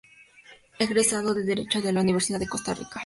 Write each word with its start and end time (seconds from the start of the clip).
Egresado 0.79 1.35
de 1.35 1.43
Derecho 1.43 1.79
de 1.79 1.93
la 1.93 2.01
Universidad 2.01 2.39
de 2.39 2.47
Costa 2.47 2.73
Rica. 2.73 2.99